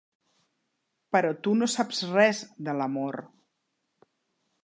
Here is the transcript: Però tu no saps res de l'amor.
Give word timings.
Però 1.15 1.33
tu 1.47 1.53
no 1.59 1.67
saps 1.73 2.01
res 2.15 2.41
de 2.69 2.77
l'amor. 2.79 3.21